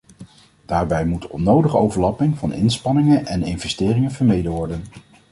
Daarbij 0.65 1.05
moet 1.05 1.27
onnodige 1.27 1.77
overlapping 1.77 2.37
van 2.37 2.53
inspanningen 2.53 3.25
en 3.25 3.43
investeringen 3.43 4.11
vermeden 4.11 4.51
worden. 4.51 4.83